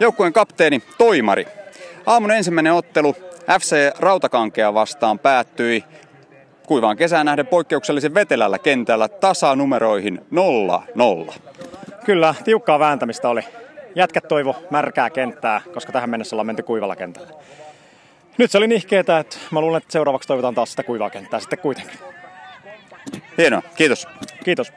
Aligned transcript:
Joukkueen 0.00 0.32
kapteeni 0.32 0.82
Toimari. 0.98 1.46
Aamun 2.06 2.30
ensimmäinen 2.30 2.72
ottelu 2.72 3.16
FC 3.60 3.92
Rautakankea 3.98 4.74
vastaan 4.74 5.18
päättyi 5.18 5.84
kuivaan 6.66 6.96
kesään 6.96 7.26
nähden 7.26 7.46
poikkeuksellisen 7.46 8.14
vetelällä 8.14 8.58
kentällä 8.58 9.08
tasanumeroihin 9.08 10.26
0-0. 11.28 11.34
Kyllä, 12.04 12.34
tiukkaa 12.44 12.78
vääntämistä 12.78 13.28
oli. 13.28 13.42
Jätkät 13.94 14.28
toivo 14.28 14.56
märkää 14.70 15.10
kenttää, 15.10 15.60
koska 15.74 15.92
tähän 15.92 16.10
mennessä 16.10 16.36
ollaan 16.36 16.46
menty 16.46 16.62
kuivalla 16.62 16.96
kentällä. 16.96 17.30
Nyt 18.38 18.50
se 18.50 18.58
oli 18.58 18.66
nihkeetä, 18.66 19.18
että 19.18 19.36
mä 19.50 19.60
luulen, 19.60 19.78
että 19.78 19.92
seuraavaksi 19.92 20.26
toivotaan 20.26 20.54
taas 20.54 20.70
sitä 20.70 20.82
kuivaa 20.82 21.10
kenttää 21.10 21.40
sitten 21.40 21.58
kuitenkin. 21.58 21.98
Hienoa, 23.38 23.62
kiitos. 23.76 24.08
Kiitos. 24.44 24.72